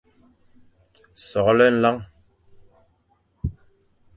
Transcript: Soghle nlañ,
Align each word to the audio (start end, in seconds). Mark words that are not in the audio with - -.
Soghle 1.27 1.65
nlañ, 1.79 1.97